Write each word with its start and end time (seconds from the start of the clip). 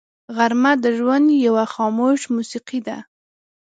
غرمه 0.35 0.71
د 0.83 0.85
ژوند 0.97 1.27
یوه 1.47 1.63
خاموش 1.73 2.21
موسیقي 2.35 2.79
ده 2.87 2.97